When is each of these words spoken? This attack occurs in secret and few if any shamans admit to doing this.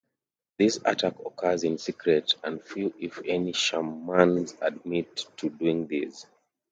This 0.57 0.79
attack 0.83 1.13
occurs 1.23 1.63
in 1.63 1.77
secret 1.77 2.33
and 2.43 2.59
few 2.59 2.91
if 2.97 3.21
any 3.23 3.53
shamans 3.53 4.55
admit 4.59 5.27
to 5.37 5.49
doing 5.51 5.85
this. 5.85 6.25